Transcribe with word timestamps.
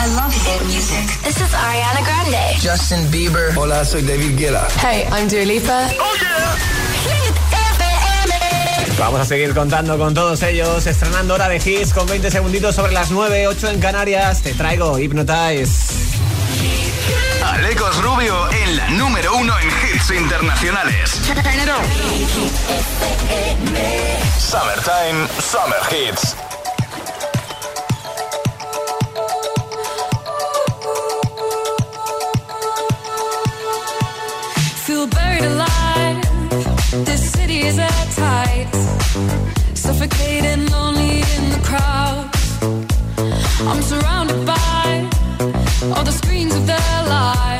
I 0.00 0.06
love 0.16 0.32
hit 0.32 0.64
music. 0.64 1.04
This 1.22 1.36
is 1.36 1.52
Ariana 1.52 2.00
Grande. 2.02 2.56
Justin 2.58 3.10
Bieber. 3.10 3.54
Hola, 3.54 3.84
soy 3.84 4.00
David 4.00 4.38
Guetta. 4.38 4.66
Hey, 4.80 5.06
I'm 5.12 5.28
Dua 5.28 5.44
Lipa. 5.44 5.90
Oh 6.00 6.16
yeah. 6.18 6.40
Vamos 8.98 9.20
a 9.20 9.24
seguir 9.26 9.54
contando 9.54 9.98
con 9.98 10.14
todos 10.14 10.42
ellos, 10.42 10.86
estrenando 10.86 11.34
hora 11.34 11.48
de 11.50 11.56
hits 11.56 11.92
con 11.92 12.06
20 12.06 12.30
segunditos 12.30 12.74
sobre 12.74 12.92
las 12.92 13.10
9, 13.10 13.46
8 13.46 13.68
en 13.70 13.80
Canarias. 13.80 14.40
Te 14.40 14.54
traigo 14.54 14.98
Hypnotize. 14.98 15.70
Alecos 17.44 18.02
Rubio 18.02 18.50
en 18.52 18.76
la 18.76 18.88
número 18.90 19.36
uno 19.36 19.52
en 19.58 19.68
hits 19.68 20.10
internacionales. 20.10 21.20
Summertime, 24.38 25.28
Summer 25.40 25.80
Hits. 25.90 26.49
Buried 35.40 35.52
alive. 35.52 37.04
This 37.04 37.32
city 37.32 37.60
is 37.60 37.78
at 37.78 38.06
tight. 38.14 38.68
Suffocating, 39.74 40.66
lonely 40.66 41.20
in 41.36 41.50
the 41.50 41.60
crowd. 41.62 42.30
I'm 43.68 43.82
surrounded 43.82 44.46
by 44.46 45.08
all 45.94 46.04
the 46.04 46.12
screens 46.12 46.54
of 46.54 46.66
their 46.66 46.96
lives, 47.06 47.59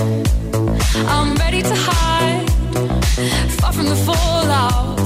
I'm 0.00 1.34
ready 1.34 1.60
to 1.60 1.74
hide, 1.74 2.48
far 3.60 3.72
from 3.72 3.86
the 3.86 3.96
fallout. 3.96 4.96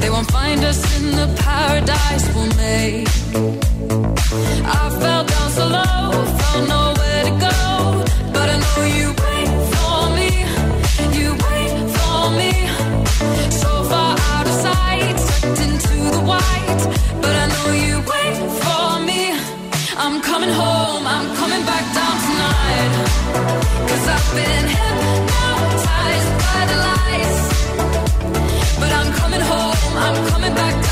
They 0.00 0.08
won't 0.08 0.30
find 0.30 0.64
us 0.64 0.80
in 0.98 1.10
the 1.10 1.28
paradise 1.36 2.26
we'll 2.34 2.46
make. 2.56 3.08
I 4.64 4.90
fell 5.00 5.24
down 5.24 5.50
so 5.50 5.66
low, 5.66 6.24
found 6.38 6.68
nowhere 6.68 6.87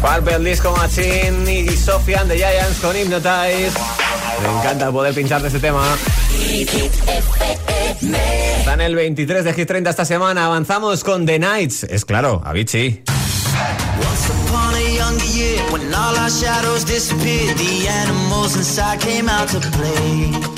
Purple 0.00 0.50
Disco 0.50 0.74
Machine 0.76 1.50
y 1.52 1.76
Sofia 1.76 2.20
and 2.20 2.30
the 2.30 2.36
Giants 2.36 2.78
con 2.80 2.96
Hypnotize. 2.96 3.72
Me 4.42 4.58
encanta 4.58 4.92
poder 4.92 5.14
pinchar 5.14 5.42
de 5.42 5.48
este 5.48 5.60
tema. 5.60 5.82
Está 8.58 8.74
en 8.74 8.80
el 8.80 8.94
23 8.94 9.44
de 9.44 9.52
Hit 9.54 9.68
30 9.68 9.90
esta 9.90 10.04
semana. 10.04 10.46
Avanzamos 10.46 11.02
con 11.02 11.26
The 11.26 11.38
Nights. 11.38 11.84
Es 11.84 12.04
claro, 12.04 12.42
Avicii. 12.44 13.02
Once 14.00 14.30
upon 14.30 14.74
a 14.74 14.96
younger 14.96 15.26
year, 15.26 15.60
when 15.72 15.92
all 15.92 16.16
our 16.16 16.30
shadows 16.30 16.84
disappeared, 16.84 17.56
the 17.56 17.88
animals 17.88 18.56
inside 18.56 19.00
came 19.00 19.28
out 19.28 19.48
to 19.48 19.58
play. 19.58 20.57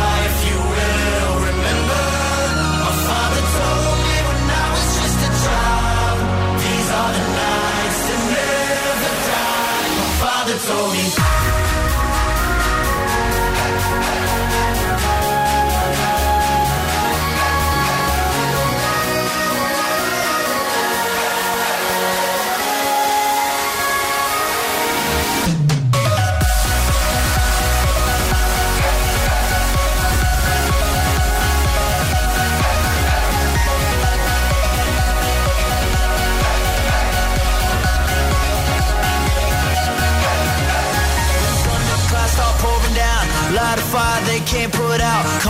console 10.63 10.91
me. 10.93 11.20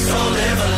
So 0.00 0.16
live 0.16 0.69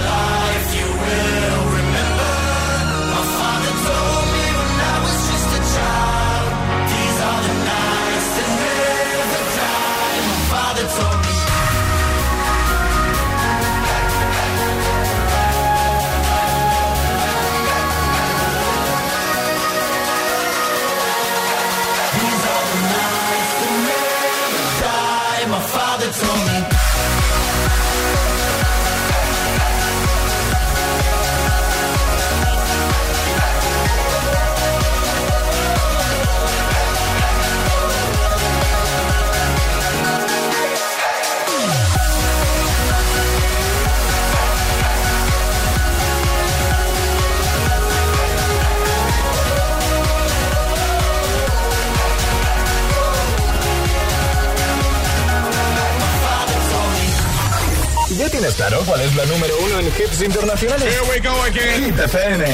tienes 58.33 58.55
claro 58.55 58.79
cuál 58.87 59.01
es 59.03 59.15
la 59.15 59.27
número 59.27 59.55
uno 59.59 59.79
en 59.79 59.87
hits 59.87 60.23
internacionales? 60.23 60.89
Here 60.89 61.05
we 61.13 61.21
go 61.21 61.43
again. 61.43 61.85
Hit 61.85 61.99
FM. 61.99 62.45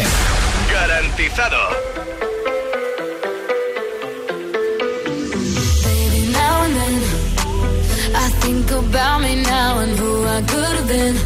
Garantizado. 0.73 1.61
Baby, 5.85 6.33
now 6.33 6.65
and 6.65 6.75
then 6.81 6.95
I 8.15 8.29
think 8.43 8.71
about 8.73 9.21
me 9.23 9.37
now 9.43 9.79
and 9.79 9.99
who 9.99 10.27
I 10.27 10.43
could 10.51 10.75
have 10.79 10.89
been. 10.89 11.17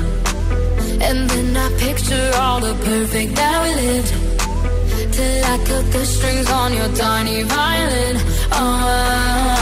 And 1.00 1.30
then 1.30 1.56
I 1.56 1.68
picture 1.78 2.30
all 2.36 2.60
the 2.60 2.74
perfect 2.84 3.34
that 3.34 3.56
we 3.64 3.70
lived. 3.82 4.12
Till 5.12 5.44
I 5.44 5.56
cut 5.64 5.92
the 5.92 6.04
strings 6.04 6.50
on 6.50 6.74
your 6.74 6.90
tiny 6.94 7.42
violin. 7.42 8.16
Oh, 8.52 9.61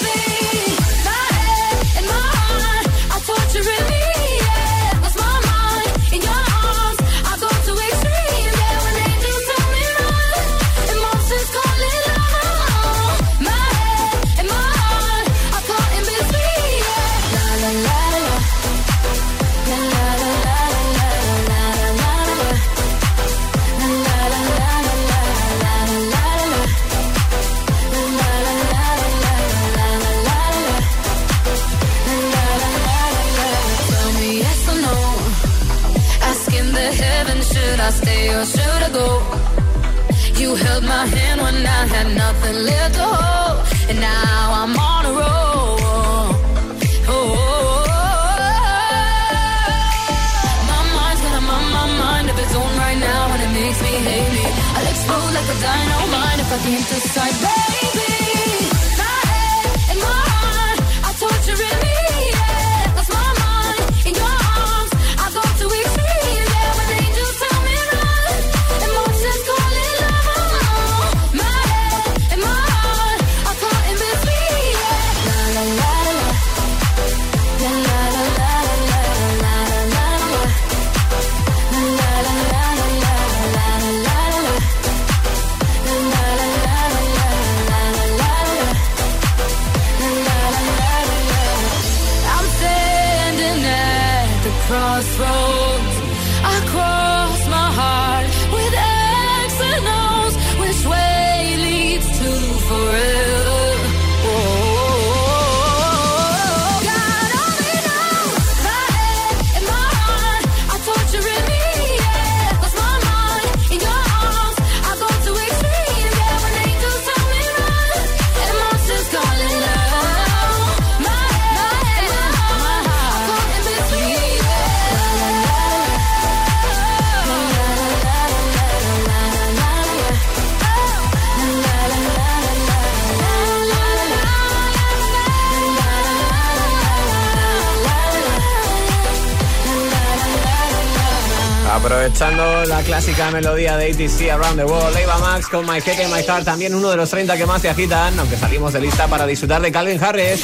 Aprovechando 142.01 142.65
la 142.65 142.81
clásica 142.81 143.29
melodía 143.29 143.77
de 143.77 143.91
ATC 143.91 144.31
Around 144.31 144.57
the 144.57 144.65
World, 144.65 144.97
Eva 144.97 145.19
Max 145.19 145.47
con 145.47 145.67
My 145.67 145.77
Head 145.77 146.03
and 146.03 146.11
My 146.11 146.23
Heart, 146.23 146.45
también 146.45 146.73
uno 146.73 146.89
de 146.89 146.97
los 146.97 147.07
30 147.11 147.37
que 147.37 147.45
más 147.45 147.61
te 147.61 147.69
agitan, 147.69 148.19
aunque 148.19 148.37
salimos 148.37 148.73
de 148.73 148.81
lista 148.81 149.07
para 149.07 149.27
disfrutar 149.27 149.61
de 149.61 149.71
Calvin 149.71 150.03
Harris. 150.03 150.41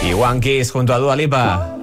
Y 0.00 0.12
One 0.12 0.38
Kiss 0.38 0.70
junto 0.70 0.94
a 0.94 0.98
Dua 0.98 1.16
Lipa. 1.16 1.73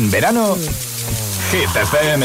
En 0.00 0.08
verano, 0.08 0.56
Hit 1.50 1.68
FM. 1.76 2.24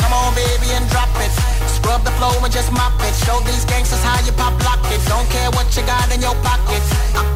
Come 0.00 0.12
on, 0.12 0.34
baby, 0.34 0.74
and 0.74 0.86
drop 0.90 1.08
it. 1.16 1.32
Scrub 1.66 2.04
the 2.04 2.10
floor 2.10 2.34
and 2.44 2.52
just 2.52 2.70
mop 2.72 2.92
it. 3.00 3.14
Show 3.24 3.40
these 3.46 3.64
gangsters 3.64 4.02
how 4.02 4.20
you 4.26 4.32
pop 4.32 4.52
lock 4.64 4.84
it. 4.92 5.00
Don't 5.08 5.26
care 5.30 5.50
what 5.52 5.74
you 5.74 5.82
got 5.86 6.14
in 6.14 6.20
your 6.20 6.34
pocket. 6.44 6.82
I 7.16 7.35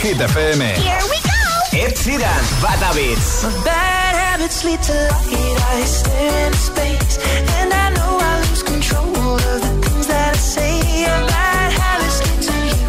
Hit 0.00 0.16
FM. 0.16 0.62
Here 0.80 0.98
we 1.10 1.18
go. 1.20 1.36
Ed 1.76 1.92
Sheeran, 1.94 2.62
Bad 2.62 2.94
Beats. 2.94 3.44
Bad 3.62 4.14
habits 4.16 4.64
lead 4.64 4.82
to 4.84 4.94
light. 4.94 5.60
I 5.60 5.84
stare 5.84 6.46
into 6.46 6.58
space, 6.58 7.18
and 7.58 7.70
I 7.70 7.90
know 7.90 8.18
I 8.18 8.40
lose 8.48 8.62
control 8.62 9.04
of 9.04 9.60
the 9.60 9.88
things 9.88 10.06
that 10.06 10.34
I 10.34 10.38
say. 10.38 11.04
Bad 11.04 11.72
habits 11.72 12.18
lead 12.24 12.40
to 12.48 12.54
you. 12.80 12.88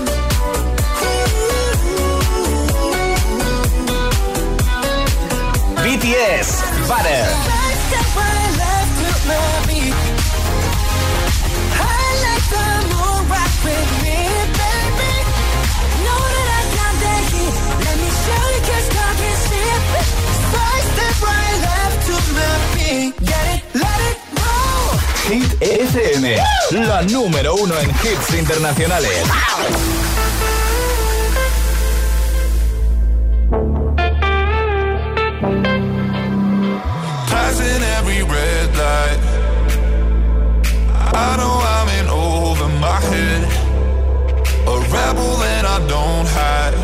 BTS, 5.83 6.87
Butter. 6.87 7.50
Hit 25.31 25.61
FM. 25.61 26.35
La 26.71 27.01
número 27.03 27.55
uno 27.55 27.73
en 27.79 27.89
hits 27.89 28.33
internacionales. 28.33 29.23
Passing 37.27 37.83
every 37.97 38.23
red 38.23 38.75
light. 38.75 39.19
I 41.13 41.37
know 41.37 41.61
I'm 41.75 41.89
in 41.99 42.07
over 42.09 42.67
my 42.79 42.99
head. 42.99 43.43
A 44.67 44.79
rebel 44.91 45.43
and 45.43 45.65
I 45.65 45.79
don't 45.87 46.27
hide. 46.27 46.75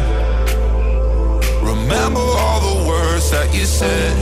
Remember 1.63 2.21
all 2.21 2.61
the 2.61 2.87
words 2.87 3.29
that 3.31 3.53
you 3.53 3.65
said. 3.65 4.15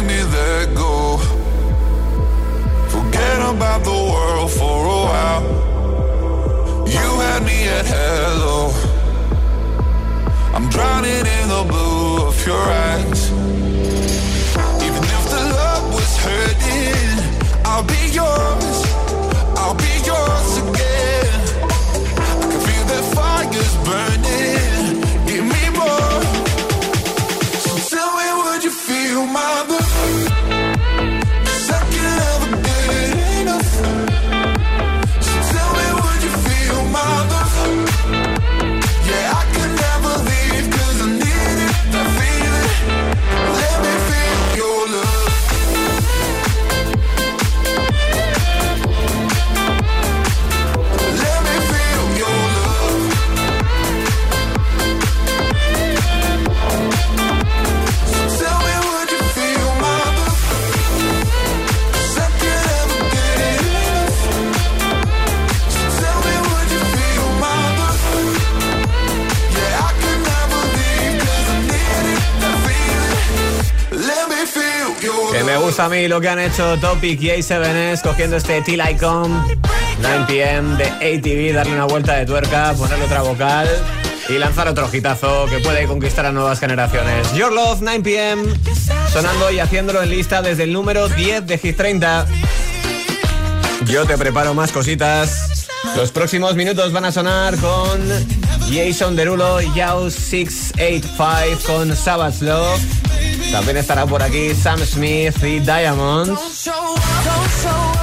Make 0.00 0.08
me 0.08 0.22
let 0.24 0.74
go. 0.74 1.16
Forget 2.88 3.38
about 3.54 3.82
the 3.84 3.90
world 3.90 4.50
for 4.50 4.84
a 4.84 5.00
while. 5.08 5.44
You 6.86 7.08
had 7.20 7.42
me 7.44 7.68
at 7.68 7.86
hello. 7.86 8.72
I'm 10.54 10.68
drowning 10.68 11.26
in 11.38 11.48
the 11.48 11.64
blue 11.68 12.26
of 12.26 12.46
your 12.46 12.60
eyes. 12.60 13.30
Even 14.86 15.02
if 15.16 15.24
the 15.34 15.42
love 15.60 15.94
was 15.94 16.16
hurting, 16.18 17.64
I'll 17.64 17.84
be 17.84 18.10
yours. 18.12 18.85
Me 75.58 75.62
gusta 75.62 75.86
a 75.86 75.88
mí 75.88 76.06
lo 76.06 76.20
que 76.20 76.28
han 76.28 76.38
hecho 76.38 76.76
Topic 76.78 77.18
y 77.22 77.28
A7S 77.28 78.02
cogiendo 78.02 78.36
este 78.36 78.60
Till 78.60 78.78
I 78.78 78.94
Come 78.94 79.34
9pm 80.02 80.76
de 80.76 80.84
ATV, 80.84 81.54
darle 81.54 81.72
una 81.72 81.86
vuelta 81.86 82.14
de 82.14 82.26
tuerca, 82.26 82.74
ponerle 82.74 83.06
otra 83.06 83.22
vocal 83.22 83.66
y 84.28 84.34
lanzar 84.34 84.68
otro 84.68 84.86
hitazo 84.92 85.46
que 85.46 85.60
puede 85.60 85.86
conquistar 85.86 86.26
a 86.26 86.32
nuevas 86.32 86.60
generaciones. 86.60 87.32
Your 87.32 87.52
Love 87.52 87.80
9pm 87.80 88.44
sonando 89.10 89.50
y 89.50 89.58
haciéndolo 89.58 90.02
en 90.02 90.10
lista 90.10 90.42
desde 90.42 90.64
el 90.64 90.74
número 90.74 91.08
10 91.08 91.46
de 91.46 91.56
Hit 91.56 91.76
30. 91.76 92.26
Yo 93.86 94.04
te 94.04 94.18
preparo 94.18 94.52
más 94.52 94.72
cositas. 94.72 95.68
Los 95.96 96.12
próximos 96.12 96.54
minutos 96.54 96.92
van 96.92 97.06
a 97.06 97.12
sonar 97.12 97.56
con 97.56 98.06
Jason 98.70 99.16
Derulo 99.16 99.62
y 99.62 99.72
Yao 99.72 100.10
685 100.10 101.62
con 101.66 101.96
Savage 101.96 102.44
Love. 102.44 103.05
También 103.50 103.76
estará 103.76 104.06
por 104.06 104.22
aquí 104.22 104.54
Sam 104.54 104.80
Smith 104.84 105.42
y 105.42 105.60
Diamonds. 105.60 106.70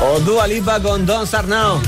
O 0.01 0.19
Dua 0.19 0.47
Lipa 0.47 0.81
con 0.81 1.05
Don't 1.05 1.27
Start 1.27 1.47
Now. 1.47 1.81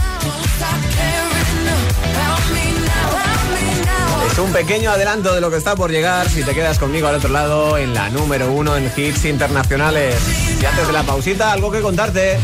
Es 4.32 4.40
un 4.40 4.52
pequeño 4.52 4.92
adelanto 4.92 5.34
de 5.34 5.42
lo 5.42 5.50
que 5.50 5.58
está 5.58 5.76
por 5.76 5.92
llegar 5.92 6.30
si 6.30 6.44
te 6.44 6.54
quedas 6.54 6.78
conmigo 6.78 7.08
al 7.08 7.16
otro 7.16 7.30
lado 7.30 7.78
en 7.78 7.94
la 7.94 8.10
número 8.10 8.52
uno 8.52 8.76
en 8.76 8.92
hits 8.96 9.26
internacionales. 9.26 10.16
Y 10.62 10.66
antes 10.66 10.88
de 10.88 10.94
la 10.94 11.04
pausita, 11.04 11.52
algo 11.52 11.72
que 11.72 11.82
contarte. 11.82 12.38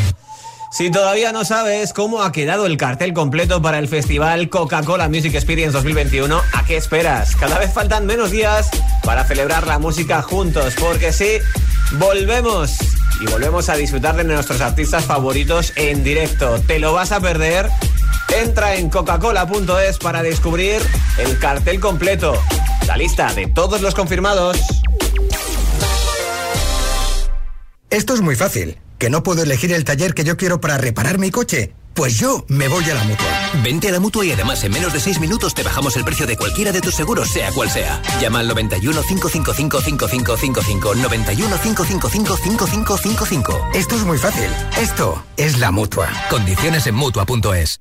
Si 0.71 0.89
todavía 0.89 1.33
no 1.33 1.43
sabes 1.43 1.91
cómo 1.91 2.23
ha 2.23 2.31
quedado 2.31 2.65
el 2.65 2.77
cartel 2.77 3.13
completo 3.13 3.61
para 3.61 3.77
el 3.77 3.89
festival 3.89 4.47
Coca-Cola 4.47 5.09
Music 5.09 5.33
Experience 5.33 5.73
2021, 5.73 6.41
¿a 6.53 6.65
qué 6.65 6.77
esperas? 6.77 7.35
Cada 7.35 7.59
vez 7.59 7.73
faltan 7.73 8.05
menos 8.05 8.31
días 8.31 8.69
para 9.03 9.25
celebrar 9.25 9.67
la 9.67 9.79
música 9.79 10.21
juntos, 10.21 10.73
porque 10.79 11.11
sí, 11.11 11.39
volvemos. 11.99 12.77
Y 13.19 13.25
volvemos 13.25 13.67
a 13.67 13.75
disfrutar 13.75 14.15
de 14.15 14.23
nuestros 14.23 14.61
artistas 14.61 15.03
favoritos 15.03 15.73
en 15.75 16.05
directo. 16.05 16.61
¿Te 16.65 16.79
lo 16.79 16.93
vas 16.93 17.11
a 17.11 17.19
perder? 17.19 17.69
Entra 18.41 18.75
en 18.75 18.89
coca-cola.es 18.89 19.97
para 19.97 20.23
descubrir 20.23 20.81
el 21.17 21.37
cartel 21.37 21.81
completo, 21.81 22.33
la 22.87 22.95
lista 22.95 23.33
de 23.33 23.47
todos 23.47 23.81
los 23.81 23.93
confirmados. 23.93 24.57
Esto 27.89 28.13
es 28.13 28.21
muy 28.21 28.37
fácil. 28.37 28.77
¿Que 29.01 29.09
no 29.09 29.23
puedo 29.23 29.41
elegir 29.41 29.73
el 29.73 29.83
taller 29.83 30.13
que 30.13 30.23
yo 30.23 30.37
quiero 30.37 30.61
para 30.61 30.77
reparar 30.77 31.17
mi 31.17 31.31
coche? 31.31 31.73
Pues 31.95 32.19
yo 32.19 32.45
me 32.49 32.67
voy 32.67 32.87
a 32.87 32.93
la 32.93 33.03
mutua. 33.03 33.27
Vente 33.63 33.89
a 33.89 33.91
la 33.91 33.99
mutua 33.99 34.23
y 34.23 34.31
además 34.31 34.63
en 34.63 34.71
menos 34.71 34.93
de 34.93 34.99
6 34.99 35.19
minutos 35.19 35.55
te 35.55 35.63
bajamos 35.63 35.97
el 35.97 36.03
precio 36.03 36.27
de 36.27 36.37
cualquiera 36.37 36.71
de 36.71 36.81
tus 36.81 36.93
seguros, 36.93 37.27
sea 37.27 37.51
cual 37.51 37.71
sea. 37.71 37.99
Llama 38.21 38.41
al 38.41 38.47
91 38.47 39.01
555 39.01 39.81
5555. 39.81 40.93
91 40.93 41.57
555 41.63 42.37
5555. 42.37 43.69
Esto 43.73 43.95
es 43.95 44.03
muy 44.03 44.19
fácil. 44.19 44.51
Esto 44.79 45.23
es 45.35 45.57
la 45.57 45.71
mutua. 45.71 46.07
Condiciones 46.29 46.85
en 46.85 46.93
mutua.es. 46.93 47.80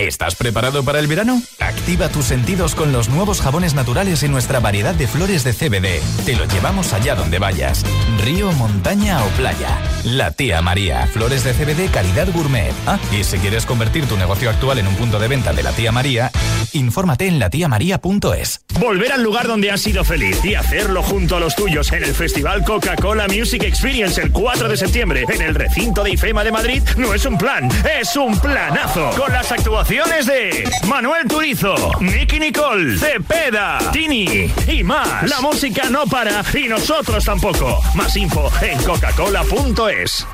¿Estás 0.00 0.34
preparado 0.34 0.82
para 0.82 0.98
el 0.98 1.06
verano? 1.06 1.42
Activa 1.58 2.08
tus 2.08 2.24
sentidos 2.24 2.74
con 2.74 2.90
los 2.90 3.10
nuevos 3.10 3.42
jabones 3.42 3.74
naturales 3.74 4.22
y 4.22 4.28
nuestra 4.28 4.58
variedad 4.58 4.94
de 4.94 5.06
flores 5.06 5.44
de 5.44 5.52
CBD. 5.52 6.24
Te 6.24 6.36
lo 6.36 6.46
llevamos 6.46 6.94
allá 6.94 7.14
donde 7.14 7.38
vayas. 7.38 7.84
Río, 8.24 8.50
montaña 8.52 9.22
o 9.22 9.28
playa. 9.36 9.78
La 10.04 10.30
tía 10.30 10.62
María. 10.62 11.06
Flores 11.06 11.44
de 11.44 11.52
CBD 11.52 11.90
calidad 11.90 12.32
gourmet. 12.32 12.72
Ah, 12.86 12.98
y 13.12 13.24
si 13.24 13.36
quieres 13.36 13.66
convertir 13.66 14.06
tu 14.06 14.16
negocio 14.16 14.48
actual 14.48 14.78
en 14.78 14.86
un 14.86 14.94
punto 14.94 15.18
de 15.18 15.28
venta 15.28 15.52
de 15.52 15.62
la 15.62 15.72
tía 15.72 15.92
María, 15.92 16.30
infórmate 16.72 17.26
en 17.26 17.38
latiamaría.es. 17.38 18.62
Volver 18.78 19.12
al 19.12 19.22
lugar 19.22 19.48
donde 19.48 19.70
has 19.70 19.82
sido 19.82 20.02
feliz 20.02 20.42
y 20.42 20.54
hacerlo 20.54 21.02
junto 21.02 21.36
a 21.36 21.40
los 21.40 21.54
tuyos 21.54 21.92
en 21.92 22.04
el 22.04 22.14
Festival 22.14 22.64
Coca-Cola 22.64 23.28
Music 23.28 23.64
Experience 23.64 24.18
el 24.18 24.32
4 24.32 24.66
de 24.66 24.78
septiembre 24.78 25.26
en 25.28 25.42
el 25.42 25.54
recinto 25.54 26.02
de 26.02 26.12
IFEMA 26.12 26.42
de 26.42 26.52
Madrid 26.52 26.82
no 26.96 27.12
es 27.12 27.26
un 27.26 27.36
plan, 27.36 27.68
es 28.00 28.16
un 28.16 28.38
planazo. 28.40 29.10
Con 29.18 29.30
las 29.30 29.52
actuaciones 29.52 29.89
de 29.90 30.70
Manuel 30.86 31.26
Turizo, 31.26 31.74
Nicky 32.00 32.38
Nicole, 32.38 32.96
Cepeda, 32.96 33.78
Tini 33.92 34.48
y 34.68 34.84
más. 34.84 35.28
La 35.28 35.40
música 35.40 35.90
no 35.90 36.06
para 36.06 36.44
y 36.54 36.68
nosotros 36.68 37.24
tampoco. 37.24 37.76
Más 37.96 38.16
info 38.16 38.48
en 38.62 38.80
coca-cola.es. 38.84 40.26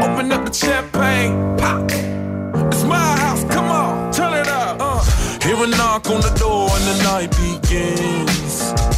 Open 0.00 0.32
up 0.32 0.44
the 0.44 0.50
champagne, 0.50 1.56
pop. 1.56 1.92
It's 2.72 2.82
my 2.82 2.96
house, 2.96 3.44
come 3.44 3.70
on, 3.70 4.10
turn 4.10 4.34
it 4.34 4.48
up. 4.48 4.78
Uh. 4.80 5.00
Hear 5.46 5.62
a 5.62 5.68
knock 5.68 6.10
on 6.10 6.20
the 6.22 6.34
door 6.40 6.68
and 6.72 6.84
the 6.88 7.02
night 7.04 7.30
begins. 7.30 8.97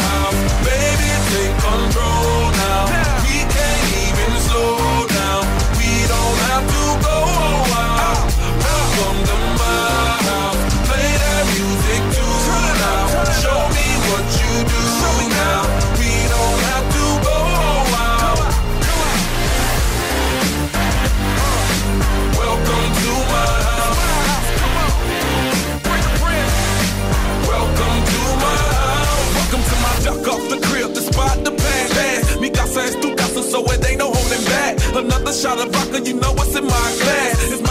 You 35.51 36.13
know 36.13 36.31
what's 36.31 36.55
in 36.55 36.63
my 36.63 36.69
glass. 36.69 37.70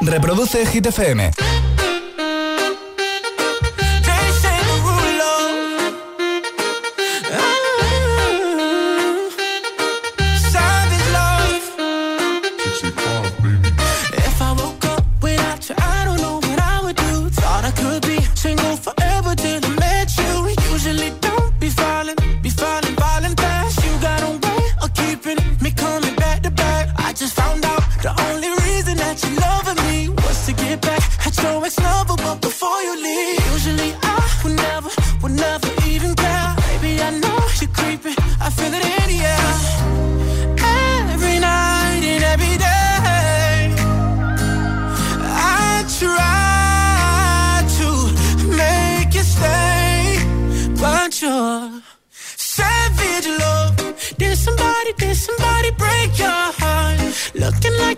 Reproduce 0.00 0.64
Hit. 0.64 1.57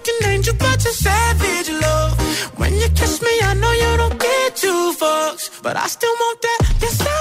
like 0.01 0.23
an 0.23 0.31
angel, 0.31 0.55
but 0.59 0.83
you're 0.85 0.93
savage, 0.93 1.71
love. 1.71 2.59
When 2.59 2.75
you 2.75 2.89
kiss 2.91 3.21
me, 3.23 3.41
I 3.43 3.55
know 3.55 3.73
you 3.73 3.97
don't 3.97 4.19
get 4.19 4.57
two 4.57 4.93
fucks, 4.99 5.63
but 5.63 5.77
I 5.77 5.87
still 5.87 6.13
want 6.21 6.43
that. 6.43 6.59
Yes, 6.81 7.01
I 7.01 7.20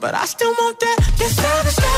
but 0.00 0.14
I 0.14 0.24
still 0.26 0.52
want 0.58 0.78
that. 0.80 0.98
Just 1.16 1.38
love, 1.38 1.64
just 1.64 1.80
love. 1.82 1.97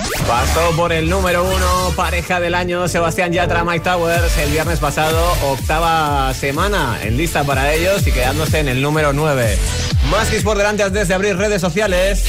Pasó 0.27 0.75
por 0.75 0.93
el 0.93 1.09
número 1.09 1.43
uno, 1.43 1.93
pareja 1.95 2.39
del 2.39 2.55
año, 2.55 2.87
Sebastián 2.87 3.33
Yatra, 3.33 3.63
Mike 3.63 3.81
Towers, 3.81 4.37
el 4.37 4.51
viernes 4.51 4.79
pasado, 4.79 5.19
octava 5.51 6.33
semana 6.33 6.99
en 7.03 7.17
lista 7.17 7.43
para 7.43 7.73
ellos 7.73 8.05
y 8.07 8.11
quedándose 8.11 8.59
en 8.59 8.69
el 8.69 8.81
número 8.81 9.13
9. 9.13 9.57
Más 10.09 10.29
que 10.29 10.39
por 10.41 10.57
delante 10.57 10.83
antes 10.83 11.07
de 11.07 11.13
abrir 11.13 11.37
redes 11.37 11.61
sociales. 11.61 12.25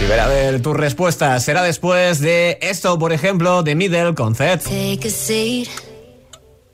Y 0.00 0.06
ver 0.06 0.20
a 0.20 0.28
ver 0.28 0.62
tu 0.62 0.74
respuesta. 0.74 1.38
Será 1.40 1.62
después 1.62 2.20
de 2.20 2.58
esto, 2.62 2.98
por 2.98 3.12
ejemplo, 3.12 3.62
de 3.62 3.74
Middle 3.74 4.14
Concept. 4.14 4.64
Take 4.64 5.08
a 5.08 5.10
seat. 5.10 5.68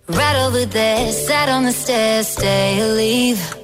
Right 0.06 0.36
over 0.36 0.68
there, 0.68 1.10
sat 1.12 1.48
on 1.48 1.64
the 1.64 1.72
stairs, 1.72 2.28
stay 2.28 2.78
or. 2.82 3.63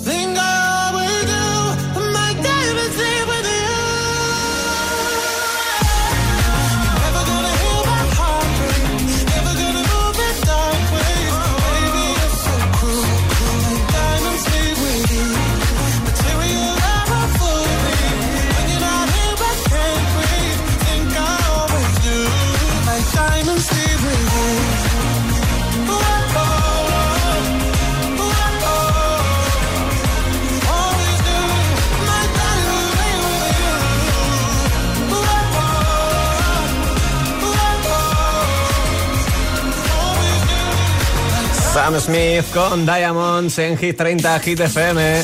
Smith 41.99 42.45
con 42.53 42.85
Diamonds 42.85 43.57
en 43.59 43.77
Hit 43.77 43.97
30 43.97 44.39
Hit 44.39 44.59
FM. 44.59 45.23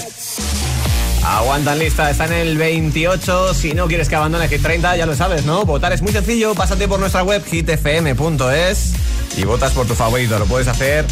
Aguantan 1.24 1.80
lista, 1.80 2.10
está 2.10 2.26
en 2.26 2.34
el 2.34 2.58
28. 2.58 3.54
Si 3.54 3.74
no 3.74 3.88
quieres 3.88 4.10
que 4.10 4.16
abandone 4.16 4.48
Hit 4.48 4.62
30, 4.62 4.98
ya 4.98 5.06
lo 5.06 5.16
sabes, 5.16 5.46
¿no? 5.46 5.66
Votar 5.66 5.94
es 5.94 6.02
muy 6.02 6.12
sencillo. 6.12 6.56
Pásate 6.56 6.88
por 6.88 7.00
nuestra 7.00 7.24
web 7.24 7.44
hitfm.es 7.46 8.94
y 9.38 9.44
votas 9.44 9.72
por 9.72 9.88
tu 9.88 9.96
favorito. 9.96 10.38
Lo 10.40 10.46
puedes 10.46 10.68
hacer 10.68 11.06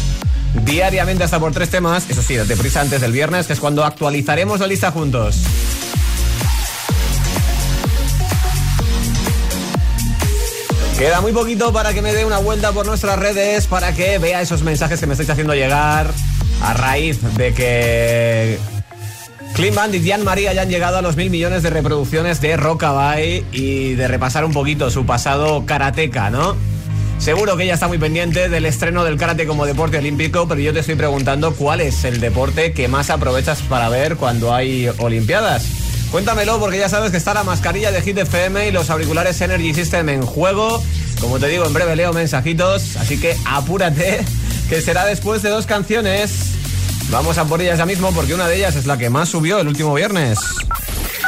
diariamente 0.64 1.24
hasta 1.24 1.40
por 1.40 1.52
tres 1.52 1.70
temas. 1.70 2.08
Eso 2.10 2.22
sí, 2.22 2.36
date 2.36 2.56
prisa 2.56 2.80
antes 2.80 3.00
del 3.00 3.12
viernes, 3.12 3.46
que 3.46 3.52
es 3.54 3.60
cuando 3.60 3.84
actualizaremos 3.84 4.60
la 4.60 4.66
lista 4.66 4.90
juntos. 4.90 5.36
Queda 10.98 11.20
muy 11.20 11.32
poquito 11.32 11.74
para 11.74 11.92
que 11.92 12.00
me 12.00 12.14
dé 12.14 12.24
una 12.24 12.38
vuelta 12.38 12.72
por 12.72 12.86
nuestras 12.86 13.18
redes, 13.18 13.66
para 13.66 13.92
que 13.94 14.16
vea 14.18 14.40
esos 14.40 14.62
mensajes 14.62 14.98
que 14.98 15.06
me 15.06 15.12
estáis 15.12 15.28
haciendo 15.28 15.54
llegar 15.54 16.10
a 16.62 16.72
raíz 16.72 17.20
de 17.36 17.52
que 17.52 18.58
Clean 19.52 19.74
Bandit 19.74 20.02
y 20.02 20.12
Anne 20.12 20.24
María 20.24 20.54
ya 20.54 20.64
llegado 20.64 20.96
a 20.96 21.02
los 21.02 21.14
mil 21.16 21.28
millones 21.28 21.62
de 21.62 21.68
reproducciones 21.68 22.40
de 22.40 22.56
Rockabye 22.56 23.44
y 23.52 23.92
de 23.92 24.08
repasar 24.08 24.46
un 24.46 24.52
poquito 24.52 24.90
su 24.90 25.04
pasado 25.04 25.66
karateca, 25.66 26.30
¿no? 26.30 26.56
Seguro 27.18 27.58
que 27.58 27.64
ella 27.64 27.74
está 27.74 27.88
muy 27.88 27.98
pendiente 27.98 28.48
del 28.48 28.64
estreno 28.64 29.04
del 29.04 29.18
karate 29.18 29.46
como 29.46 29.66
deporte 29.66 29.98
olímpico, 29.98 30.48
pero 30.48 30.62
yo 30.62 30.72
te 30.72 30.80
estoy 30.80 30.94
preguntando 30.94 31.54
cuál 31.54 31.82
es 31.82 32.04
el 32.04 32.20
deporte 32.20 32.72
que 32.72 32.88
más 32.88 33.10
aprovechas 33.10 33.60
para 33.62 33.90
ver 33.90 34.16
cuando 34.16 34.54
hay 34.54 34.88
Olimpiadas. 34.98 35.85
Cuéntamelo 36.10 36.58
porque 36.58 36.78
ya 36.78 36.88
sabes 36.88 37.10
que 37.10 37.16
está 37.16 37.34
la 37.34 37.44
mascarilla 37.44 37.90
de 37.90 38.00
Hit 38.00 38.16
FM 38.18 38.68
y 38.68 38.72
los 38.72 38.90
auriculares 38.90 39.40
Energy 39.40 39.74
System 39.74 40.08
en 40.08 40.22
juego. 40.22 40.82
Como 41.20 41.38
te 41.38 41.48
digo, 41.48 41.66
en 41.66 41.72
breve 41.72 41.96
leo 41.96 42.12
mensajitos, 42.12 42.96
así 42.96 43.18
que 43.20 43.36
apúrate, 43.46 44.20
que 44.68 44.80
será 44.80 45.04
después 45.04 45.42
de 45.42 45.50
dos 45.50 45.66
canciones. 45.66 46.30
Vamos 47.10 47.38
a 47.38 47.44
por 47.44 47.60
ellas 47.60 47.78
ya 47.78 47.86
mismo 47.86 48.12
porque 48.12 48.34
una 48.34 48.48
de 48.48 48.56
ellas 48.56 48.76
es 48.76 48.86
la 48.86 48.96
que 48.98 49.10
más 49.10 49.28
subió 49.28 49.58
el 49.60 49.68
último 49.68 49.94
viernes. 49.94 50.38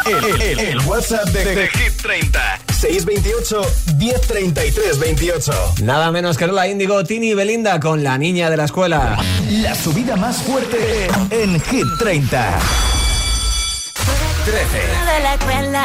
El, 0.07 0.41
el- 0.43 0.59
el 0.59 0.79
WhatsApp 0.87 1.27
de, 1.29 1.45
de 1.55 1.69
Hit 1.69 2.01
30 2.03 2.59
628 2.81 3.61
1033 3.99 4.99
28. 4.99 5.53
Nada 5.83 6.11
menos 6.11 6.39
que 6.39 6.47
Lola 6.47 6.67
Índigo, 6.69 7.05
Tini 7.05 7.31
y 7.31 7.35
Belinda 7.35 7.79
con 7.81 8.03
la 8.03 8.17
niña 8.17 8.49
de 8.51 8.57
la 8.57 8.65
escuela. 8.65 9.19
La 9.51 9.75
subida 9.75 10.17
más 10.17 10.39
fuerte 10.43 11.09
en 11.31 11.61
Hit 11.61 11.87
30. 11.99 12.59
13. 14.51 14.65
de 14.65 15.21
la 15.21 15.35
escuela, 15.35 15.85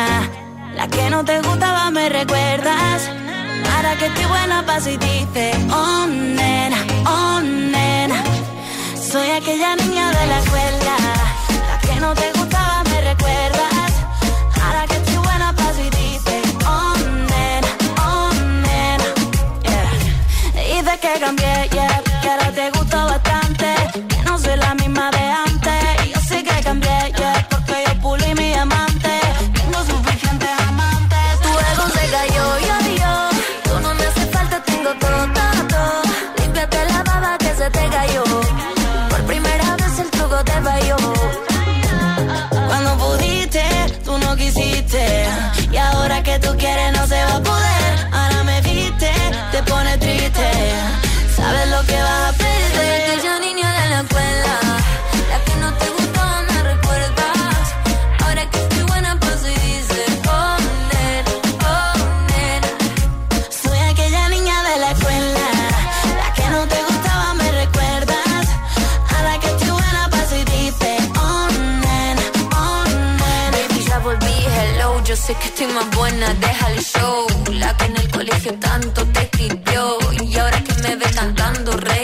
la 0.74 0.88
que 0.88 1.10
no 1.10 1.26
te 1.26 1.38
gustaba 1.42 1.92
me 1.92 2.08
recuerdas. 2.08 3.10
Ahora 3.76 3.98
que 3.98 4.06
estoy 4.06 4.24
buena 4.24 4.66
paso 4.66 4.90
y 4.90 4.96
dices, 4.96 5.58
oh 5.70 6.06
nena, 6.08 6.78
oh 7.06 7.42
nena. 7.42 8.24
Soy 8.96 9.30
aquella 9.32 9.76
niña 9.76 10.08
de 10.12 10.28
la 10.28 10.40
escuela, 10.40 10.96
la 11.70 11.80
que 11.82 12.00
no 12.00 12.14
te 12.14 12.32
gustaba 12.40 12.84
me 12.86 13.02
recuerdas. 13.02 13.63
Tú 46.40 46.56
quieres, 46.58 46.92
no 46.94 47.06
se 47.08 47.24
va 47.26 47.36
a 47.36 47.44
poder. 47.44 48.08
Ahora 48.12 48.44
me 48.44 48.62
viste, 48.62 49.12
te 49.52 49.64
pone 49.64 49.98
triste. 49.98 50.52
Sabes 51.36 51.70
lo 51.70 51.82
que 51.86 52.02
vas 52.02 52.33
a 52.33 52.33
sé 75.34 75.40
que 75.40 75.48
estoy 75.48 75.68
más 75.68 75.90
buena, 75.96 76.34
deja 76.36 76.72
el 76.72 76.80
show. 76.80 77.28
La 77.52 77.76
que 77.78 77.86
en 77.86 77.98
el 77.98 78.10
colegio 78.12 78.54
tanto 78.60 79.06
te 79.08 79.22
escribió. 79.22 79.98
Y 80.22 80.38
ahora 80.38 80.64
que 80.64 80.74
me 80.82 80.96
ves 80.96 81.16
cantando 81.16 81.72
reggaetón, 81.78 82.03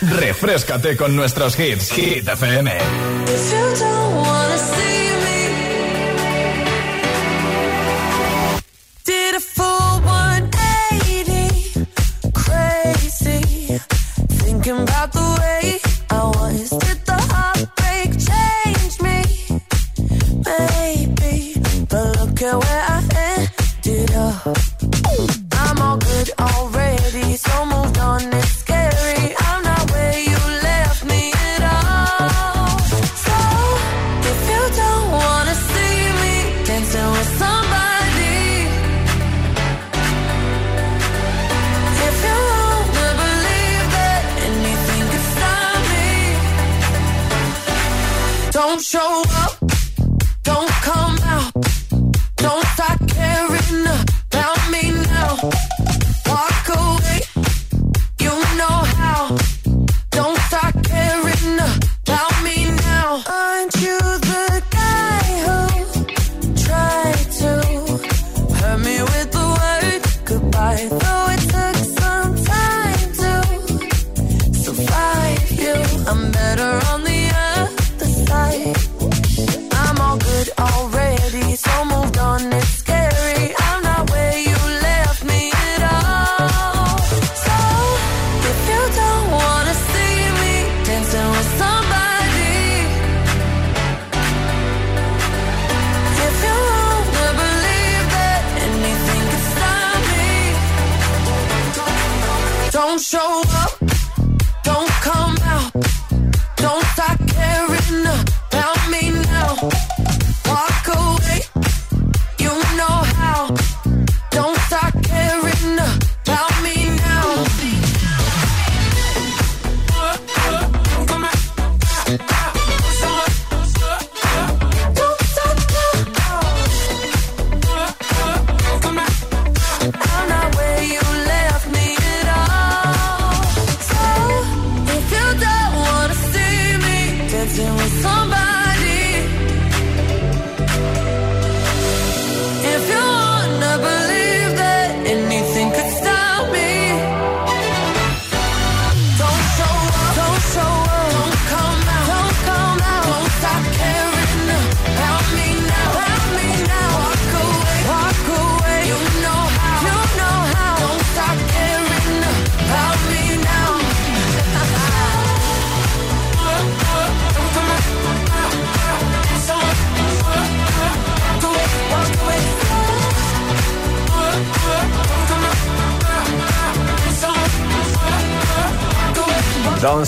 refrescate 0.00 0.96
con 0.96 1.14
nuestros 1.16 1.58
hits. 1.58 1.92
Hit 1.92 2.28
FM. 2.28 2.78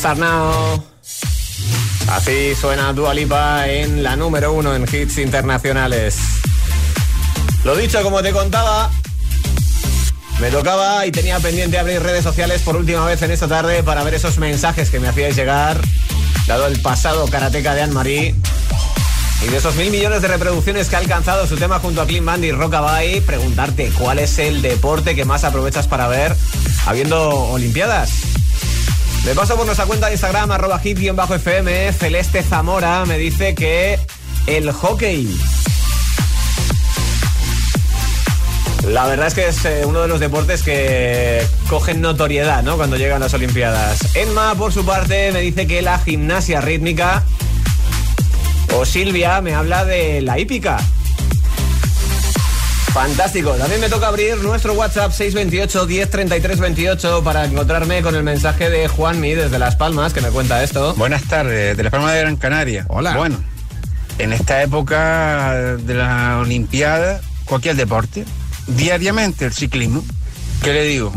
Start 0.03 0.19
Así 2.09 2.57
suena 2.61 2.93
Dua 2.93 3.15
Lipa 3.15 3.69
en 3.69 4.03
la 4.03 4.17
número 4.17 4.53
uno 4.53 4.75
en 4.75 4.83
hits 4.83 5.19
internacionales. 5.19 6.19
Lo 7.63 7.77
dicho, 7.77 8.03
como 8.03 8.21
te 8.21 8.33
contaba, 8.33 8.91
me 10.41 10.51
tocaba 10.51 11.07
y 11.07 11.13
tenía 11.13 11.39
pendiente 11.39 11.79
abrir 11.79 12.03
redes 12.03 12.25
sociales 12.25 12.63
por 12.63 12.75
última 12.75 13.07
vez 13.07 13.23
en 13.23 13.31
esta 13.31 13.47
tarde 13.47 13.85
para 13.85 14.03
ver 14.03 14.15
esos 14.15 14.39
mensajes 14.39 14.91
que 14.91 14.99
me 14.99 15.07
hacíais 15.07 15.37
llegar, 15.37 15.81
dado 16.49 16.67
el 16.67 16.83
pasado 16.83 17.29
karateca 17.29 17.73
de 17.77 17.83
Anne-Marie. 17.83 18.35
Y 19.45 19.47
de 19.47 19.57
esos 19.57 19.77
mil 19.77 19.93
millones 19.93 20.21
de 20.21 20.27
reproducciones 20.27 20.89
que 20.89 20.97
ha 20.97 20.99
alcanzado 20.99 21.47
su 21.47 21.57
tema 21.57 21.79
junto 21.79 22.03
a 22.03 22.07
Clean 22.09 22.27
Band 22.27 22.45
y 22.45 22.51
Rockabye, 22.51 23.23
preguntarte 23.23 23.93
cuál 23.97 24.19
es 24.19 24.37
el 24.41 24.63
deporte 24.63 25.15
que 25.15 25.25
más 25.25 25.45
aprovechas 25.45 25.87
para 25.87 26.09
ver 26.09 26.35
habiendo 26.87 27.31
Olimpiadas. 27.51 28.32
Me 29.25 29.35
paso 29.37 29.57
por 29.57 29.67
nuestra 29.67 29.87
cuenta 29.87 30.07
de 30.07 30.13
Instagram, 30.13 30.51
arroba 30.51 30.81
hit-fm, 30.81 31.93
Celeste 31.93 32.43
Zamora 32.43 33.05
me 33.05 33.19
dice 33.19 33.55
que 33.55 33.99
el 34.49 34.73
hockey. 34.73 35.39
La 38.89 39.07
verdad 39.07 39.29
es 39.29 39.35
que 39.35 39.47
es 39.47 39.65
eh, 39.65 39.83
uno 39.87 40.01
de 40.03 40.09
los 40.09 40.19
deportes 40.19 40.65
que 40.65 41.47
cogen 41.69 42.01
notoriedad, 42.01 42.65
¿no? 42.65 42.77
Cuando 42.77 42.97
llegan 42.97 43.21
las 43.21 43.33
Olimpiadas. 43.33 44.17
Emma, 44.17 44.57
por 44.57 44.73
su 44.73 44.85
parte, 44.85 45.31
me 45.31 45.41
dice 45.41 45.69
que 45.69 45.83
la 45.83 46.01
gimnasia 46.01 46.61
rítmica. 46.61 47.23
O 48.75 48.85
Silvia 48.85 49.41
me 49.41 49.55
habla 49.55 49.85
de 49.85 50.21
la 50.21 50.41
hípica. 50.41 50.79
Fantástico. 52.93 53.53
También 53.53 53.81
me 53.81 53.89
toca 53.89 54.09
abrir 54.09 54.37
nuestro 54.43 54.75
WhatsApp 54.75 55.13
628 55.13 55.87
10 55.87 56.61
28 56.61 57.25
para 57.25 57.47
encontrarme 57.47 58.03
con 58.03 58.15
el 58.15 58.23
mensaje 58.23 58.69
de 58.69 58.87
Juanmi 58.87 59.35
desde 59.35 59.59
Las 59.59 59.77
Palmas 59.77 60.13
que 60.13 60.21
me 60.21 60.29
cuenta 60.29 60.63
esto. 60.63 60.95
Buenas 60.97 61.23
tardes, 61.25 61.75
de 61.75 61.83
Las 61.83 61.91
Palmas 61.91 62.13
de 62.13 62.21
Gran 62.21 62.37
Canaria. 62.37 62.85
Hola. 62.89 63.17
Bueno, 63.17 63.39
en 64.19 64.35
esta 64.35 64.63
época 64.63 65.55
de 65.79 65.95
la 65.95 66.39
Olimpiada, 66.41 67.23
cualquier 67.47 67.77
deporte, 67.77 68.27
diariamente 68.67 69.47
el 69.47 69.55
ciclismo, 69.55 70.05
¿qué 70.63 70.75
le 70.75 70.85
digo? 70.85 71.15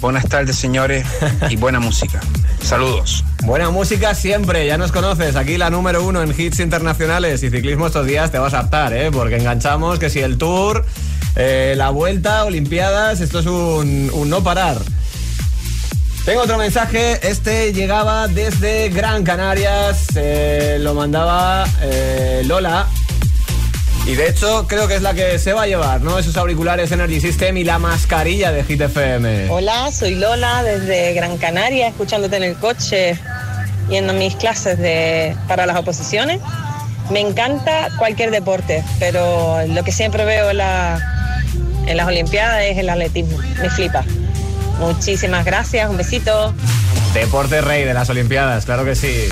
Buenas 0.00 0.26
tardes, 0.28 0.56
señores, 0.56 1.06
y 1.50 1.56
buena 1.56 1.78
música. 1.80 2.20
Saludos. 2.62 3.24
Buena 3.44 3.70
música 3.70 4.14
siempre, 4.14 4.66
ya 4.66 4.78
nos 4.78 4.92
conoces. 4.92 5.36
Aquí 5.36 5.58
la 5.58 5.70
número 5.70 6.04
uno 6.04 6.22
en 6.22 6.34
hits 6.38 6.60
internacionales 6.60 7.42
y 7.42 7.50
ciclismo 7.50 7.86
estos 7.86 8.06
días 8.06 8.30
te 8.30 8.38
vas 8.38 8.54
a 8.54 8.60
adaptar, 8.60 8.92
¿eh? 8.94 9.10
Porque 9.10 9.36
enganchamos 9.36 9.98
que 9.98 10.08
si 10.08 10.20
el 10.20 10.38
tour, 10.38 10.84
eh, 11.36 11.74
la 11.76 11.90
vuelta, 11.90 12.44
Olimpiadas, 12.44 13.20
esto 13.20 13.40
es 13.40 13.46
un, 13.46 14.10
un 14.12 14.30
no 14.30 14.42
parar. 14.42 14.78
Tengo 16.24 16.42
otro 16.42 16.58
mensaje, 16.58 17.18
este 17.28 17.72
llegaba 17.72 18.28
desde 18.28 18.90
Gran 18.90 19.24
Canarias, 19.24 20.06
eh, 20.16 20.78
lo 20.80 20.94
mandaba 20.94 21.66
eh, 21.82 22.42
Lola. 22.44 22.86
Y 24.10 24.16
de 24.16 24.28
hecho 24.28 24.66
creo 24.66 24.88
que 24.88 24.96
es 24.96 25.02
la 25.02 25.14
que 25.14 25.38
se 25.38 25.52
va 25.52 25.62
a 25.62 25.66
llevar, 25.68 26.00
¿no? 26.00 26.18
Esos 26.18 26.36
auriculares 26.36 26.90
Energy 26.90 27.20
System 27.20 27.56
y 27.58 27.62
la 27.62 27.78
mascarilla 27.78 28.50
de 28.50 28.64
Hit 28.64 28.80
FM. 28.80 29.48
Hola, 29.50 29.92
soy 29.92 30.16
Lola 30.16 30.64
desde 30.64 31.14
Gran 31.14 31.36
Canaria, 31.38 31.86
escuchándote 31.86 32.36
en 32.36 32.42
el 32.42 32.56
coche, 32.56 33.16
yendo 33.88 34.12
a 34.12 34.16
mis 34.16 34.34
clases 34.34 34.78
de, 34.78 35.36
para 35.46 35.64
las 35.64 35.76
oposiciones. 35.76 36.40
Me 37.10 37.20
encanta 37.20 37.88
cualquier 37.98 38.32
deporte, 38.32 38.82
pero 38.98 39.64
lo 39.68 39.84
que 39.84 39.92
siempre 39.92 40.24
veo 40.24 40.52
la- 40.52 40.98
en 41.86 41.96
las 41.96 42.08
Olimpiadas 42.08 42.62
es 42.64 42.78
el 42.78 42.88
atletismo. 42.90 43.38
Me 43.62 43.70
flipa. 43.70 44.04
Muchísimas 44.80 45.44
gracias, 45.44 45.88
un 45.88 45.96
besito. 45.96 46.52
Deporte 47.14 47.60
rey 47.60 47.84
de 47.84 47.94
las 47.94 48.10
Olimpiadas, 48.10 48.64
claro 48.64 48.84
que 48.84 48.96
sí. 48.96 49.28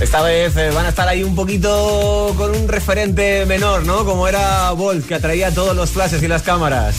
Esta 0.00 0.22
vez 0.22 0.56
eh, 0.56 0.70
van 0.70 0.86
a 0.86 0.90
estar 0.90 1.08
ahí 1.08 1.24
un 1.24 1.34
poquito 1.34 2.32
con 2.36 2.54
un 2.54 2.68
referente 2.68 3.44
menor, 3.46 3.84
¿no? 3.84 4.04
Como 4.04 4.28
era 4.28 4.70
Bolt, 4.70 5.06
que 5.06 5.16
atraía 5.16 5.52
todos 5.52 5.74
los 5.74 5.90
flashes 5.90 6.22
y 6.22 6.28
las 6.28 6.42
cámaras. 6.42 6.94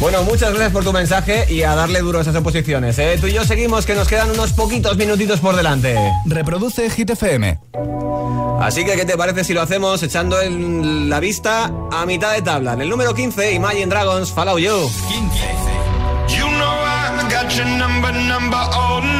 Bueno, 0.00 0.22
muchas 0.22 0.48
gracias 0.50 0.72
por 0.72 0.82
tu 0.82 0.94
mensaje 0.94 1.44
y 1.52 1.62
a 1.62 1.74
darle 1.74 2.00
duro 2.00 2.20
a 2.20 2.22
esas 2.22 2.34
oposiciones, 2.34 2.98
¿eh? 2.98 3.18
Tú 3.20 3.26
y 3.26 3.34
yo 3.34 3.44
seguimos, 3.44 3.84
que 3.84 3.94
nos 3.94 4.08
quedan 4.08 4.30
unos 4.30 4.54
poquitos 4.54 4.96
minutitos 4.96 5.40
por 5.40 5.54
delante. 5.54 5.94
Reproduce 6.24 6.88
Hit 6.88 7.10
FM. 7.10 7.58
Así 8.60 8.82
que, 8.86 8.96
¿qué 8.96 9.04
te 9.04 9.18
parece 9.18 9.44
si 9.44 9.52
lo 9.52 9.60
hacemos 9.60 10.02
echando 10.02 10.40
en 10.40 11.10
la 11.10 11.20
vista 11.20 11.70
a 11.92 12.06
mitad 12.06 12.32
de 12.32 12.40
tabla? 12.40 12.72
En 12.72 12.80
el 12.80 12.88
número 12.88 13.14
15, 13.14 13.52
Imagine 13.52 13.86
Dragons, 13.86 14.30
Follow 14.30 14.58
You. 14.58 14.90
You 16.28 16.46
know 16.46 16.76
I 16.82 17.28
got 17.30 17.50
your 17.54 17.66
number, 17.66 18.12
number 18.12 19.19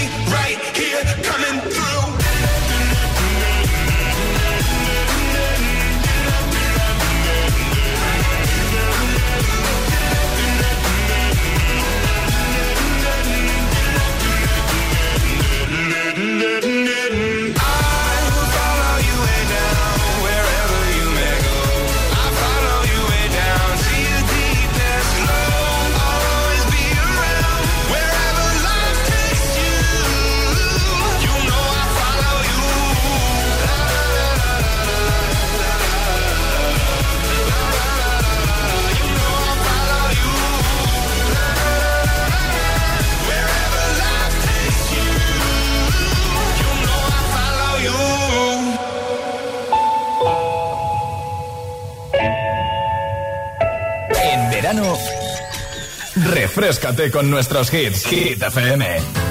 refrescate 56.53 57.09
con 57.09 57.29
nuestros 57.29 57.73
hits. 57.73 58.05
Hit 58.07 58.43
FM. 58.43 59.30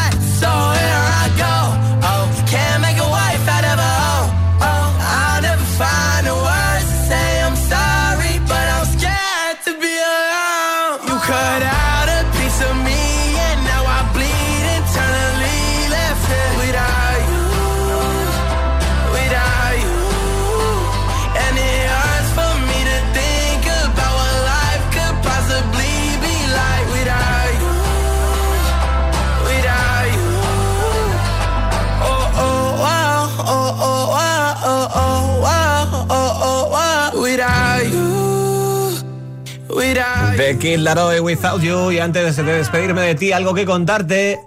The 40.35 40.57
Kid 40.57 40.79
Laroi 40.79 41.19
Without 41.19 41.61
You. 41.61 41.91
Y 41.91 41.99
antes 41.99 42.35
de 42.37 42.43
despedirme 42.43 43.01
de 43.01 43.15
ti, 43.15 43.31
algo 43.31 43.53
que 43.53 43.65
contarte. 43.65 44.39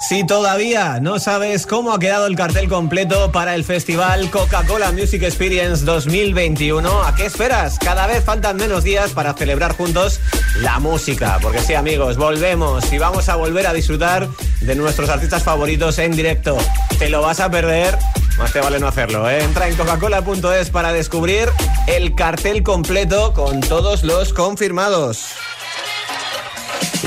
Si 0.00 0.26
todavía 0.26 1.00
no 1.00 1.18
sabes 1.18 1.66
cómo 1.66 1.92
ha 1.92 1.98
quedado 1.98 2.26
el 2.26 2.36
cartel 2.36 2.68
completo 2.68 3.32
para 3.32 3.54
el 3.54 3.64
festival 3.64 4.30
Coca-Cola 4.30 4.92
Music 4.92 5.22
Experience 5.22 5.84
2021, 5.84 7.02
¿a 7.02 7.14
qué 7.14 7.26
esperas? 7.26 7.78
Cada 7.78 8.06
vez 8.06 8.22
faltan 8.22 8.56
menos 8.56 8.84
días 8.84 9.12
para 9.12 9.32
celebrar 9.32 9.76
juntos 9.76 10.20
la 10.60 10.78
música. 10.78 11.38
Porque 11.40 11.60
sí, 11.60 11.74
amigos, 11.74 12.16
volvemos 12.16 12.92
y 12.92 12.98
vamos 12.98 13.28
a 13.28 13.36
volver 13.36 13.66
a 13.66 13.72
disfrutar 13.72 14.28
de 14.60 14.74
nuestros 14.74 15.08
artistas 15.08 15.42
favoritos 15.42 15.98
en 15.98 16.12
directo. 16.12 16.56
¿Te 16.98 17.08
lo 17.08 17.22
vas 17.22 17.40
a 17.40 17.50
perder? 17.50 17.96
Más 18.38 18.52
te 18.52 18.60
vale 18.60 18.80
no 18.80 18.88
hacerlo, 18.88 19.28
¿eh? 19.30 19.42
Entra 19.42 19.68
en 19.68 19.76
coca-cola.es 19.76 20.70
para 20.70 20.92
descubrir 20.92 21.50
el 21.86 22.14
cartel 22.14 22.62
completo 22.62 23.32
con 23.32 23.60
todos 23.60 24.02
los 24.02 24.32
confirmados. 24.32 25.34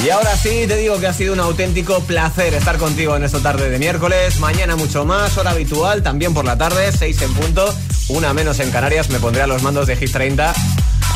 Y 0.03 0.09
ahora 0.09 0.38
sí, 0.38 0.65
te 0.67 0.78
digo 0.78 0.99
que 0.99 1.07
ha 1.07 1.13
sido 1.13 1.34
un 1.34 1.39
auténtico 1.39 1.99
placer 2.01 2.53
estar 2.53 2.78
contigo 2.78 3.15
en 3.15 3.23
esta 3.23 3.39
tarde 3.39 3.69
de 3.69 3.80
miércoles. 3.80 4.39
Mañana 4.39 4.75
mucho 4.75 5.05
más, 5.05 5.38
hora 5.38 5.51
habitual, 5.51 6.03
también 6.03 6.34
por 6.34 6.45
la 6.45 6.57
tarde, 6.57 6.91
6 6.91 7.21
en 7.23 7.34
punto, 7.34 7.75
una 8.09 8.34
menos 8.34 8.59
en 8.59 8.71
Canarias. 8.71 9.09
Me 9.09 9.19
pondré 9.19 9.41
a 9.41 9.47
los 9.47 9.63
mandos 9.63 9.88
de 9.88 9.97
Hit 9.97 10.11
30 10.11 10.53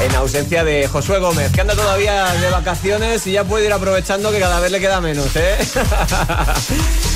en 0.03 0.15
ausencia 0.15 0.63
de 0.63 0.87
Josué 0.87 1.19
Gómez, 1.19 1.51
que 1.51 1.61
anda 1.61 1.75
todavía 1.75 2.25
de 2.33 2.49
vacaciones 2.49 3.25
y 3.27 3.33
ya 3.33 3.43
puede 3.43 3.67
ir 3.67 3.73
aprovechando 3.73 4.31
que 4.31 4.39
cada 4.39 4.59
vez 4.59 4.71
le 4.71 4.79
queda 4.79 4.99
menos, 4.99 5.27
¿eh? 5.35 5.57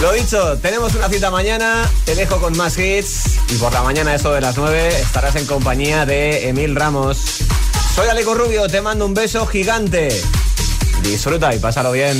Lo 0.00 0.12
dicho, 0.12 0.58
tenemos 0.58 0.94
una 0.94 1.08
cita 1.08 1.30
mañana, 1.30 1.88
te 2.04 2.14
dejo 2.14 2.40
con 2.40 2.56
más 2.56 2.76
hits 2.78 3.38
y 3.50 3.54
por 3.56 3.72
la 3.72 3.82
mañana, 3.82 4.14
eso 4.14 4.32
de 4.32 4.40
las 4.40 4.56
9, 4.56 4.88
estarás 5.00 5.36
en 5.36 5.46
compañía 5.46 6.04
de 6.06 6.48
Emil 6.48 6.74
Ramos. 6.74 7.44
Soy 7.94 8.08
Aleco 8.08 8.34
Rubio, 8.34 8.66
te 8.68 8.80
mando 8.80 9.06
un 9.06 9.14
beso 9.14 9.46
gigante. 9.46 10.08
Disfruta 11.02 11.54
y 11.54 11.58
pásalo 11.58 11.92
bien. 11.92 12.16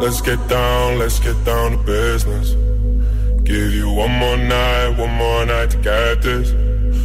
Let's 0.00 0.20
get 0.20 0.38
down, 0.48 0.98
let's 0.98 1.18
get 1.18 1.36
down 1.44 1.72
to 1.72 1.78
business. 1.78 2.56
Give 3.42 3.74
you 3.74 3.88
one 3.90 4.12
more 4.18 4.36
night, 4.36 4.98
one 4.98 5.14
more 5.16 5.46
night 5.46 5.70
to 5.70 5.78
get 5.78 6.20
this. 6.20 6.73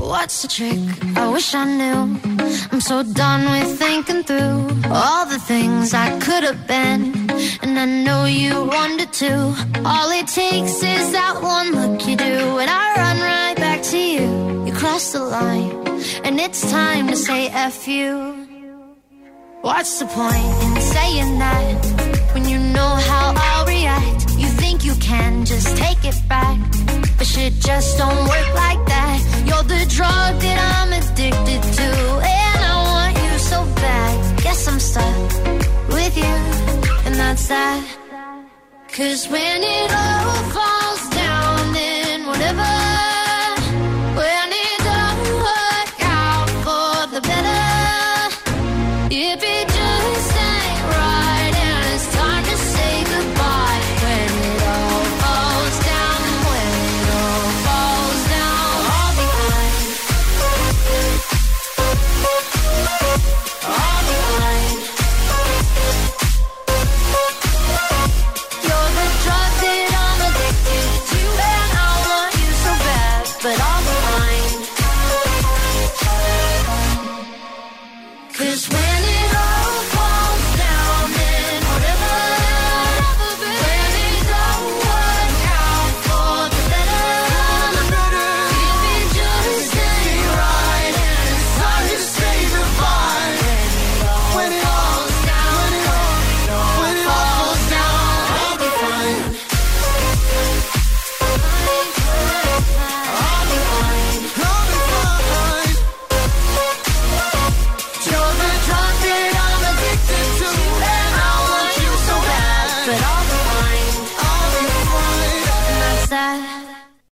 What's 0.00 0.42
the 0.42 0.48
trick? 0.48 0.78
I 1.16 1.28
wish 1.28 1.54
I 1.54 1.64
knew. 1.64 2.18
I'm 2.72 2.80
so 2.80 3.02
done 3.04 3.44
with 3.52 3.78
thinking 3.78 4.24
through 4.24 4.68
all 4.90 5.26
the 5.26 5.38
things 5.38 5.94
I 5.94 6.18
could 6.18 6.42
have 6.42 6.66
been. 6.66 7.30
And 7.62 7.78
I 7.78 7.86
know 7.86 8.24
you 8.24 8.64
wanted 8.64 9.12
to. 9.12 9.32
All 9.84 10.10
it 10.10 10.26
takes 10.26 10.82
is 10.82 11.12
that 11.12 11.40
one 11.40 11.70
look 11.72 12.06
you 12.06 12.16
do, 12.16 12.58
and 12.58 12.68
I 12.68 12.94
run 12.96 13.20
right 13.20 13.56
back 13.56 13.82
to 13.82 13.98
you. 13.98 14.43
You 14.84 14.90
cross 14.90 15.12
the 15.12 15.24
line, 15.24 15.70
and 16.24 16.38
it's 16.38 16.70
time 16.70 17.06
to 17.08 17.16
say 17.16 17.48
F 17.48 17.88
you. 17.88 18.12
What's 19.62 19.98
the 19.98 20.04
point 20.04 20.54
in 20.62 20.78
saying 20.78 21.38
that 21.38 22.34
when 22.34 22.46
you 22.46 22.58
know 22.58 22.92
how 23.08 23.32
I'll 23.34 23.66
react? 23.66 24.28
You 24.36 24.46
think 24.46 24.84
you 24.84 24.94
can 24.96 25.46
just 25.46 25.74
take 25.78 26.04
it 26.04 26.20
back, 26.28 26.60
but 27.16 27.26
shit 27.26 27.54
just 27.60 27.96
don't 27.96 28.28
work 28.28 28.50
like 28.54 28.82
that. 28.94 29.18
You're 29.46 29.62
the 29.62 29.86
drug 29.88 30.32
that 30.44 30.58
I'm 30.76 30.92
addicted 30.92 31.62
to, 31.78 31.88
and 32.42 32.60
I 32.72 32.76
want 32.92 33.16
you 33.24 33.38
so 33.38 33.64
bad. 33.76 34.42
Guess 34.42 34.68
I'm 34.68 34.78
stuck 34.78 35.30
with 35.96 36.14
you, 36.14 36.36
and 37.06 37.14
that's 37.14 37.48
that. 37.48 37.82
Cause 38.92 39.28
when 39.28 39.62
it 39.62 39.90
all 40.04 40.42
falls 40.52 41.08
down, 41.08 41.72
then 41.72 42.26
whatever 42.26 42.83